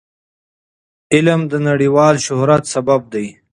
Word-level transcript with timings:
علم 1.13 1.41
د 1.51 1.53
نړیوال 1.67 2.15
شهرت 2.25 2.63
سبب 2.73 3.01
دی. 3.13 3.27